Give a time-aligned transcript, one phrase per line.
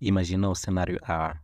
[0.00, 1.38] Imagina o cenário A.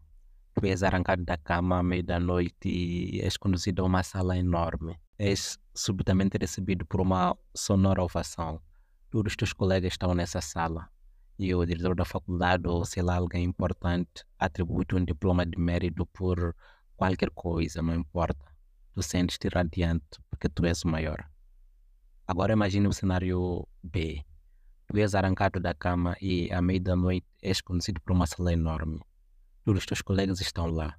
[0.55, 4.39] Tu és arrancado da cama à meia da noite e és conduzido a uma sala
[4.39, 4.99] enorme.
[5.19, 8.63] És subitamente recebido por uma sonora ovação.
[9.11, 10.89] Todos os teus colegas estão nessa sala
[11.39, 16.07] e o diretor da faculdade ou sei lá alguém importante atribui-te um diploma de mérito
[16.07, 16.57] por
[16.97, 18.45] qualquer coisa, não importa.
[18.95, 21.29] Tu sentes-te radiante porque tu és o maior.
[22.27, 24.25] Agora imagine o cenário B.
[24.89, 28.53] Tu és arrancado da cama e à meia da noite és conduzido por uma sala
[28.53, 29.01] enorme.
[29.65, 30.97] Todos os teus colegas estão lá.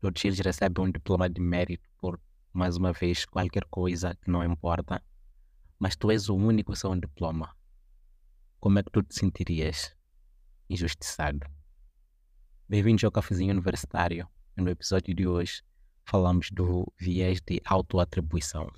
[0.00, 2.20] Todos eles recebem um diploma de mérito por,
[2.52, 5.02] mais uma vez, qualquer coisa que não importa.
[5.78, 7.54] Mas tu és o único sem um diploma
[8.62, 9.92] como é que tu te sentirias
[10.70, 11.40] injustiçado?
[12.68, 14.28] Bem-vindos ao Cafezinho Universitário.
[14.56, 15.64] No episódio de hoje
[16.04, 18.68] falamos do viés de autoatribuição.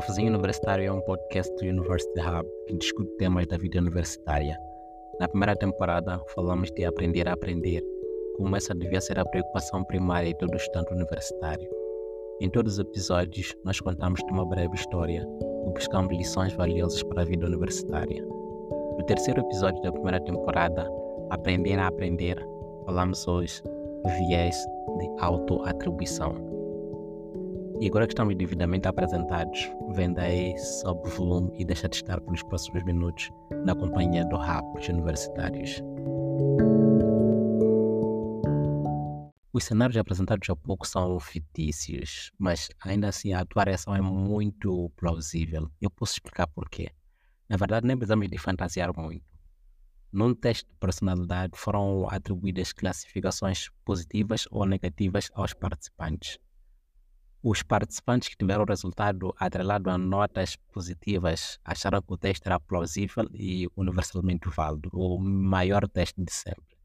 [0.00, 4.58] Cafezinho Universitário é um podcast do University Hub que discute temas da vida universitária
[5.20, 7.84] na primeira temporada, falamos de aprender a aprender,
[8.38, 11.70] como essa devia ser a preocupação primária de todo estudante universitário.
[12.40, 15.28] Em todos os episódios, nós contamos de uma breve história
[15.66, 18.24] e buscamos lições valiosas para a vida universitária.
[18.24, 20.90] No terceiro episódio da primeira temporada,
[21.28, 22.42] Aprender a Aprender,
[22.86, 24.56] falamos hoje do viés
[24.98, 26.49] de autoatribuição.
[27.80, 32.20] E agora que estamos devidamente apresentados, venda aí sobe o volume e deixa de estar
[32.20, 33.30] pelos próximos minutos
[33.64, 35.82] na companhia do rap universitários.
[39.50, 45.70] Os cenários apresentados há pouco são fictícios, mas ainda assim a atuação é muito plausível.
[45.80, 46.90] Eu posso explicar porquê.
[47.48, 49.24] Na verdade, nem precisamos de fantasiar muito.
[50.12, 56.38] Num teste de personalidade foram atribuídas classificações positivas ou negativas aos participantes.
[57.42, 63.26] Os participantes que tiveram resultado atrelado a notas positivas acharam que o teste era plausível
[63.32, 66.76] e universalmente válido, o maior teste de sempre.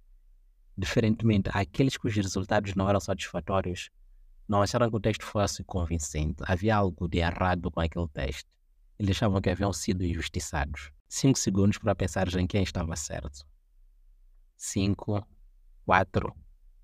[0.78, 3.90] Diferentemente, aqueles cujos resultados não eram satisfatórios
[4.48, 6.44] não acharam que o teste fosse convincente.
[6.46, 8.48] Havia algo de errado com aquele teste.
[8.98, 10.92] Eles achavam que haviam sido injustiçados.
[11.10, 13.46] Cinco segundos para pensar em quem estava certo.
[14.56, 15.28] Cinco,
[15.84, 16.34] quatro,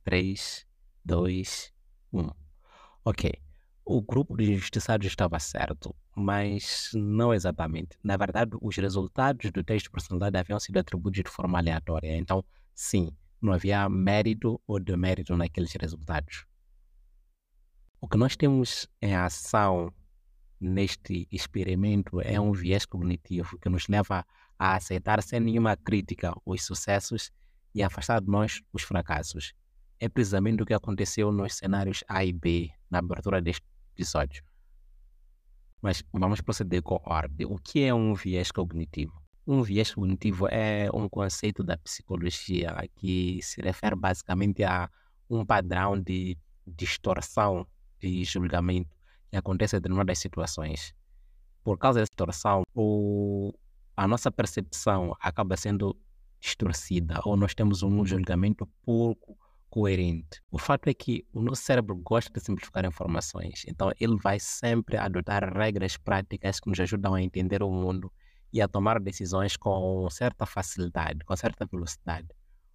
[0.03, 0.65] três,
[1.05, 1.71] dois,
[2.11, 2.29] um.
[3.05, 3.31] Ok
[3.93, 7.97] o grupo de injustiçados estava certo, mas não exatamente.
[8.01, 12.15] Na verdade, os resultados do teste de personalidade haviam sido atribuídos de forma aleatória.
[12.15, 12.41] Então,
[12.73, 16.45] sim, não havia mérito ou demérito naqueles resultados.
[17.99, 19.93] O que nós temos em ação
[20.57, 24.25] neste experimento é um viés cognitivo que nos leva
[24.57, 27.29] a aceitar sem nenhuma crítica os sucessos
[27.75, 29.53] e afastar de nós os fracassos.
[29.99, 33.70] É precisamente o que aconteceu nos cenários A e B na abertura deste
[34.01, 34.43] episódio.
[35.81, 37.45] Mas vamos proceder com ordem.
[37.47, 39.13] O que é um viés cognitivo?
[39.47, 44.89] Um viés cognitivo é um conceito da psicologia que se refere basicamente a
[45.29, 47.65] um padrão de distorção
[47.99, 48.95] de julgamento
[49.29, 50.93] que acontece em determinadas situações.
[51.63, 53.53] Por causa dessa distorção, o,
[53.95, 55.97] a nossa percepção acaba sendo
[56.39, 59.37] distorcida ou nós temos um julgamento pouco
[59.71, 60.41] coerente.
[60.51, 64.97] O fato é que o nosso cérebro gosta de simplificar informações, então ele vai sempre
[64.97, 68.11] adotar regras práticas que nos ajudam a entender o mundo
[68.51, 72.27] e a tomar decisões com certa facilidade, com certa velocidade.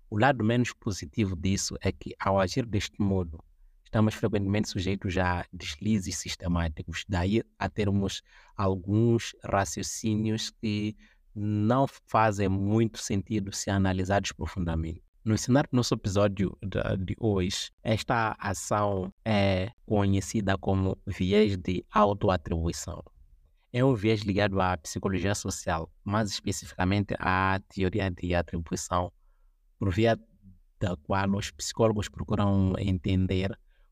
[0.09, 3.45] O lado menos positivo disso é que, ao agir deste modo,
[3.85, 8.23] estamos frequentemente sujeitos a deslizes sistemáticos, daí a termos
[8.57, 10.97] alguns raciocínios que
[11.35, 15.06] não fazem muito sentido se analisados profundamente.
[15.27, 21.85] No cenário do nosso episódio de, de hoje, esta ação é conhecida como viés de
[21.91, 23.03] autoatribuição.
[23.73, 29.13] É um viés ligado à psicologia social, mais especificamente à teoria de atribuição,
[29.81, 30.17] por via
[30.79, 33.51] da qual os psicólogos procuram entender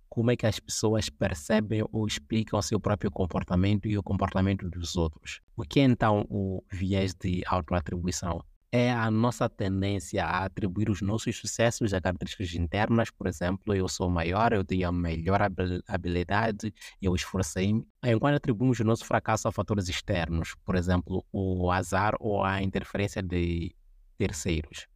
[0.09, 4.95] como é que as pessoas percebem ou explicam seu próprio comportamento e o comportamento dos
[4.95, 5.41] outros.
[5.57, 8.41] O que é então o viés de autoatribuição?
[8.77, 13.87] É a nossa tendência a atribuir os nossos sucessos a características internas, por exemplo, eu
[13.87, 15.41] sou maior, eu tenho a melhor
[15.87, 22.17] habilidade, eu esforcei-me, enquanto atribuímos o nosso fracasso a fatores externos, por exemplo, o azar
[22.19, 23.73] ou a interferência de
[24.19, 24.89] terceiros.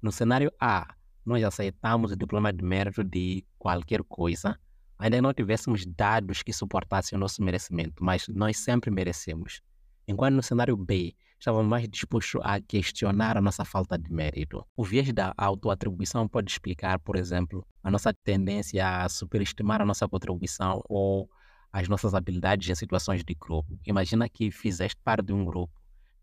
[0.00, 0.94] No cenário A,
[1.24, 4.56] nós aceitamos o diploma de mérito de qualquer coisa,
[4.96, 9.62] ainda não tivéssemos dados que suportassem o nosso merecimento, mas nós sempre merecemos.
[10.06, 14.64] Enquanto no cenário B, estávamos mais dispostos a questionar a nossa falta de mérito.
[14.76, 20.08] O viés da autoatribuição pode explicar, por exemplo, a nossa tendência a superestimar a nossa
[20.08, 21.28] contribuição ou
[21.72, 23.78] as nossas habilidades em situações de grupo.
[23.86, 25.72] Imagina que fizeste parte de um grupo,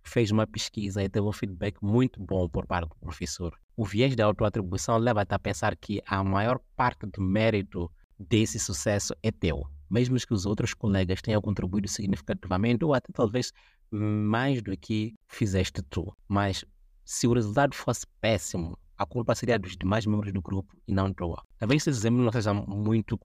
[0.04, 3.58] fez uma pesquisa e teve um feedback muito bom por parte do professor.
[3.76, 7.90] O viés da autoatribuição leva-te a pensar que a maior parte do mérito
[8.20, 9.64] desse sucesso é teu.
[9.90, 13.52] Mesmo que os outros colegas tenham contribuído significativamente ou até talvez
[13.94, 16.12] mais do que fizeste tu.
[16.28, 16.66] Mas
[17.06, 21.14] se o resultado fosse péssimo, a culpa seria dos demais membros do grupo e não
[21.14, 21.44] tua.
[21.58, 23.20] Talvez esse exemplo não seja muito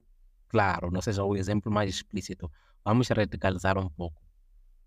[0.49, 2.51] claro, não seja o exemplo mais explícito.
[2.85, 4.21] Vamos radicalizar um pouco.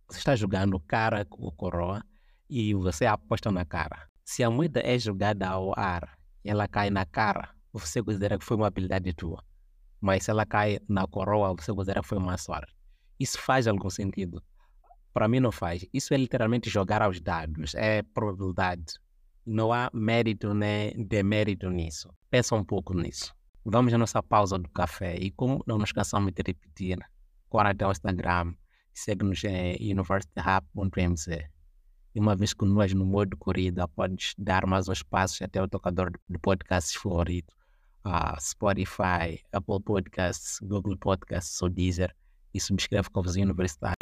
[0.08, 2.04] Você está jogando cara ou coroa
[2.50, 4.08] e você aposta na cara.
[4.26, 8.46] Se a moeda é jogada ao ar e ela cai na cara, você considera que
[8.46, 9.44] foi uma habilidade tua.
[10.00, 12.76] Mas se ela cai na coroa, você considera que foi uma sorte.
[13.20, 14.44] Isso faz algum sentido?
[15.14, 15.86] Para mim não faz.
[15.94, 18.94] Isso é literalmente jogar aos dados, é probabilidade.
[19.46, 22.10] Não há mérito nem demérito nisso.
[22.30, 23.34] Pensa um pouco nisso.
[23.66, 26.98] Vamos à nossa pausa do café e como não nos cansamos de repetir,
[27.50, 28.54] corre até o Instagram,
[28.94, 31.50] segue-nos em universityhub.mz.
[32.14, 35.68] E uma vez que nós no modo corrida, podes dar mais uns passos até o
[35.68, 37.54] tocador de podcasts favorito,
[38.06, 42.16] uh, Spotify, Apple Podcasts, Google Podcasts ou Deezer
[42.54, 43.96] e subscreve com a vizinha universitária.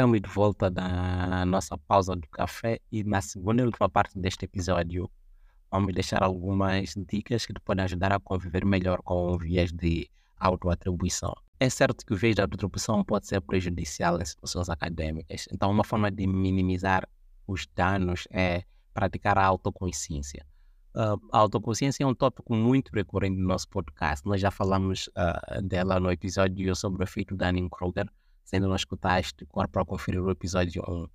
[0.00, 4.46] Estamos de volta da nossa pausa do café e na segunda e última parte deste
[4.46, 5.10] episódio
[5.70, 10.08] vamos deixar algumas dicas que te podem ajudar a conviver melhor com o viés de
[10.38, 11.34] autoatribuição.
[11.60, 15.84] É certo que o viés de autoatribuição pode ser prejudicial em situações acadêmicas, então uma
[15.84, 17.06] forma de minimizar
[17.46, 18.64] os danos é
[18.94, 20.46] praticar a autoconsciência.
[20.94, 24.26] Uh, a autoconsciência é um tópico muito recorrente no nosso podcast.
[24.26, 28.10] Nós já falamos uh, dela no episódio sobre o efeito Dunning-Kruger,
[28.50, 31.06] se ainda não escutaste, corre para conferir o episódio 1.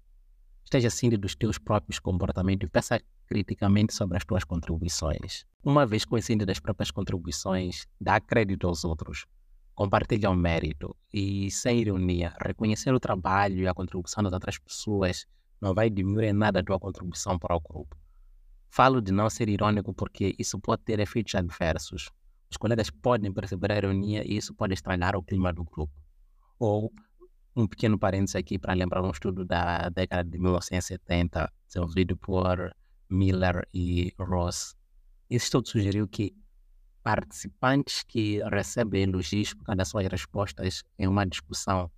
[0.64, 2.98] Esteja ciente dos teus próprios comportamentos e peça
[3.28, 5.46] criticamente sobre as tuas contribuições.
[5.62, 9.26] Uma vez consciente das próprias contribuições, dá crédito aos outros.
[9.74, 15.26] Compartilha o mérito e, sem ironia, reconhecer o trabalho e a contribuição das outras pessoas
[15.60, 17.98] não vai diminuir em nada a tua contribuição para o grupo.
[18.70, 22.10] Falo de não ser irônico porque isso pode ter efeitos adversos.
[22.50, 25.92] Os colegas podem perceber a ironia e isso pode estragar o clima do grupo.
[26.58, 26.94] Ou
[27.56, 32.76] um pequeno parênteses aqui para lembrar um estudo da década de 1970, desenvolvido por
[33.10, 34.76] Miller e Ross.
[35.30, 36.36] Esse estudo sugeriu que
[37.02, 41.90] participantes que recebem elogios por causa das suas respostas em uma discussão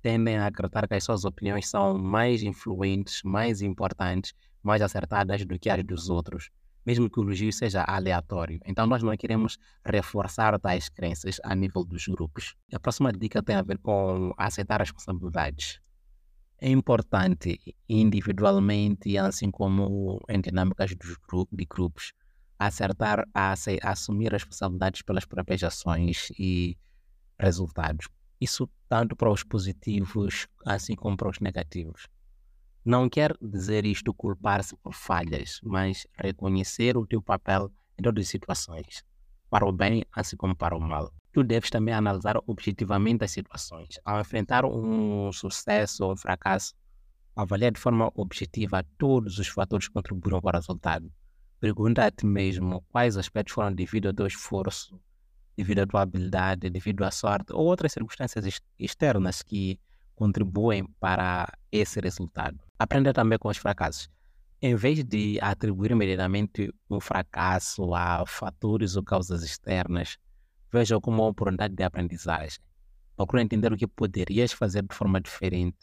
[0.00, 5.58] tendem a acreditar que as suas opiniões são mais influentes, mais importantes, mais acertadas do
[5.58, 6.50] que as dos outros
[6.84, 8.60] mesmo que o elogio seja aleatório.
[8.64, 12.54] Então, nós não queremos reforçar tais crenças a nível dos grupos.
[12.72, 15.80] A próxima dica tem a ver com aceitar as responsabilidades.
[16.58, 22.12] É importante, individualmente, assim como em dinâmicas de grupos,
[22.58, 26.76] acertar a, a assumir as responsabilidades pelas próprias ações e
[27.38, 28.08] resultados.
[28.40, 32.06] Isso tanto para os positivos, assim como para os negativos.
[32.86, 38.28] Não quer dizer isto culpar-se por falhas, mas reconhecer o teu papel em todas as
[38.28, 39.02] situações,
[39.48, 41.10] para o bem assim como para o mal.
[41.32, 43.98] Tu deves também analisar objetivamente as situações.
[44.04, 46.74] Ao enfrentar um sucesso ou um fracasso,
[47.34, 51.10] avaliar de forma objetiva todos os fatores que contribuíram para o resultado.
[51.58, 55.00] Pergunta a ti mesmo quais aspectos foram devido ao teu esforço,
[55.56, 59.80] devido à tua habilidade, devido à sorte ou outras circunstâncias externas que
[60.14, 62.58] contribuem para esse resultado.
[62.78, 64.08] Aprenda também com os fracassos.
[64.60, 70.16] Em vez de atribuir imediatamente um fracasso a fatores ou causas externas,
[70.72, 72.58] veja como uma oportunidade de aprendizagem.
[73.16, 75.78] Procure entender o que poderias fazer de forma diferente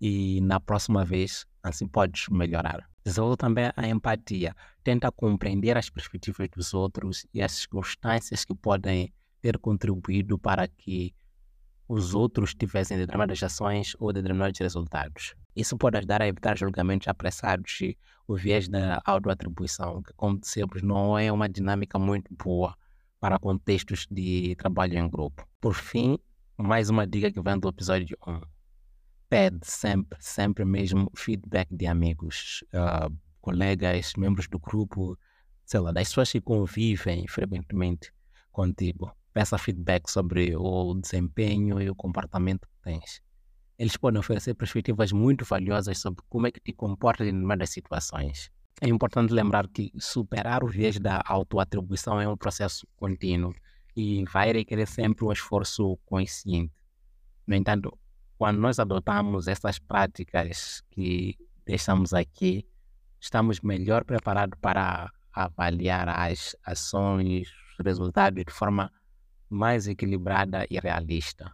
[0.00, 2.88] e na próxima vez assim podes melhorar.
[3.04, 4.54] Desenvolva também a empatia.
[4.82, 11.14] Tenta compreender as perspectivas dos outros e as circunstâncias que podem ter contribuído para que
[11.88, 15.34] os outros tivessem determinadas ações ou determinados resultados.
[15.54, 20.82] Isso pode ajudar a evitar julgamentos apressados e o viés da autoatribuição, que, como dissemos,
[20.82, 22.74] não é uma dinâmica muito boa
[23.20, 25.46] para contextos de trabalho em grupo.
[25.60, 26.18] Por fim,
[26.56, 28.40] mais uma dica que vem do episódio 1.
[29.28, 35.18] Pede sempre, sempre mesmo feedback de amigos, uh, colegas, membros do grupo,
[35.64, 38.12] sei lá, das pessoas que convivem frequentemente
[38.50, 39.12] contigo.
[39.34, 43.20] Peça feedback sobre o desempenho e o comportamento que tens.
[43.76, 48.48] Eles podem oferecer perspectivas muito valiosas sobre como é que te comportas em determinadas situações.
[48.80, 53.52] É importante lembrar que superar o viés da autoatribuição é um processo contínuo
[53.96, 56.72] e vai requerer sempre um esforço consciente.
[57.44, 57.98] No entanto,
[58.38, 61.36] quando nós adotamos essas práticas que
[61.66, 62.64] deixamos aqui,
[63.20, 67.48] estamos melhor preparados para avaliar as ações,
[67.78, 68.92] os resultados de forma
[69.48, 71.52] mais equilibrada e realista.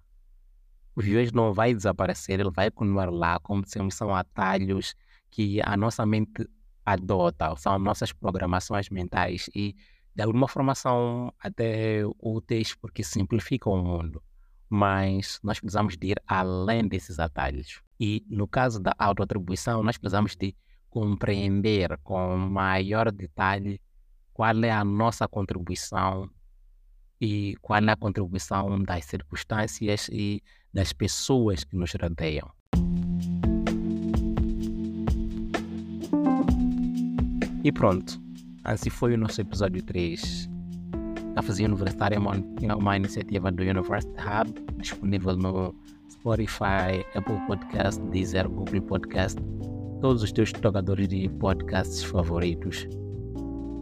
[0.95, 4.95] O viés não vai desaparecer, ele vai continuar lá, como se são atalhos
[5.31, 6.49] que a nossa mente
[6.85, 9.77] adota, são nossas programações mentais e
[10.15, 14.23] de alguma forma são até úteis porque simplificam o mundo.
[14.69, 17.81] Mas nós precisamos de ir além desses atalhos.
[17.99, 20.55] E no caso da autoatribuição, nós precisamos de
[20.89, 23.81] compreender com maior detalhe
[24.33, 26.29] qual é a nossa contribuição
[27.21, 32.51] e qual é a contribuição das circunstâncias e das pessoas que nos rodeiam.
[37.63, 38.19] E pronto,
[38.65, 40.49] assim foi o nosso episódio 3.
[41.37, 45.75] A Fazia Universitária é uma iniciativa do University Hub, disponível no
[46.11, 49.39] Spotify, Apple Podcast, Deezer, Google Podcast,
[50.01, 52.89] todos os teus tocadores de podcasts favoritos.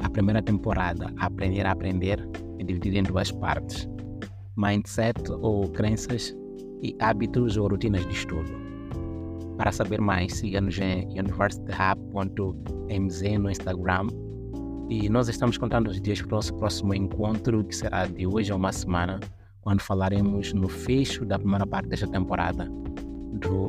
[0.02, 3.88] A primeira temporada, Aprender a Aprender, é dividida em duas partes:
[4.56, 6.34] Mindset ou crenças
[6.82, 8.50] e hábitos ou rotinas de estudo.
[9.56, 14.06] Para saber mais, siga-nos em universityhub.mz no Instagram.
[14.88, 18.52] E nós estamos contando os dias para o nosso próximo encontro, que será de hoje
[18.52, 19.18] a uma semana,
[19.60, 22.70] quando falaremos no fecho da primeira parte desta temporada
[23.34, 23.68] do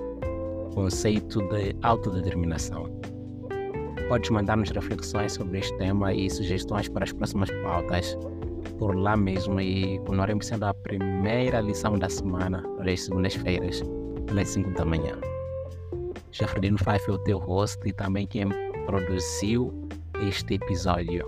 [0.73, 2.85] conceito de autodeterminação.
[4.07, 8.17] Podes mandar-nos reflexões sobre este tema e sugestões para as próximas pautas
[8.79, 13.83] por lá mesmo e continuaremos sendo a primeira lição da semana, às segundas-feiras,
[14.25, 15.19] pelas 5 da manhã.
[16.31, 18.47] Jefferino Fife é o teu host e também quem
[18.85, 19.73] produziu
[20.27, 21.27] este episódio.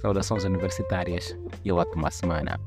[0.00, 2.60] Saudações universitárias e ótima semana.